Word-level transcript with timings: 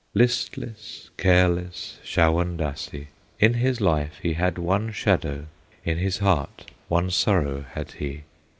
Listless, 0.15 1.11
careless 1.15 1.99
Shawondasee! 2.03 3.09
In 3.39 3.53
his 3.53 3.79
life 3.79 4.15
he 4.23 4.33
had 4.33 4.57
one 4.57 4.91
shadow, 4.91 5.45
In 5.85 5.99
his 5.99 6.17
heart 6.17 6.71
one 6.87 7.11
sorrow 7.11 7.65
had 7.75 7.91
he. 7.91 8.23